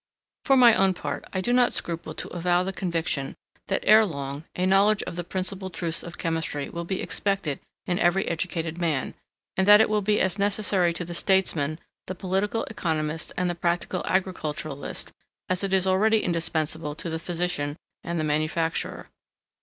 For 0.45 0.57
my 0.57 0.73
own 0.73 0.95
part 0.95 1.25
I 1.31 1.41
do 1.41 1.53
not 1.53 1.73
scruple 1.73 2.15
to 2.15 2.27
avow 2.29 2.63
the 2.63 2.73
conviction, 2.73 3.35
that 3.67 3.83
ere 3.85 4.03
long, 4.03 4.45
a 4.55 4.65
knowledge 4.65 5.03
of 5.03 5.15
the 5.15 5.23
principal 5.23 5.69
truths 5.69 6.01
of 6.01 6.17
Chemistry 6.17 6.69
will 6.69 6.85
be 6.85 7.03
expected 7.03 7.59
in 7.85 7.99
every 7.99 8.27
educated 8.27 8.79
man, 8.79 9.13
and 9.55 9.67
that 9.67 9.79
it 9.79 9.89
will 9.91 10.01
be 10.01 10.19
as 10.19 10.39
necessary 10.39 10.91
to 10.91 11.05
the 11.05 11.13
Statesman, 11.13 11.77
the 12.07 12.15
Political 12.15 12.63
Economist, 12.63 13.31
and 13.37 13.47
the 13.47 13.53
Practical 13.53 14.01
Agriculturist, 14.07 15.11
as 15.49 15.63
it 15.63 15.71
is 15.71 15.85
already 15.85 16.23
indispensable 16.23 16.95
to 16.95 17.07
the 17.07 17.19
Physician, 17.19 17.77
and 18.03 18.19
the 18.19 18.23
Manufacturer. 18.23 19.07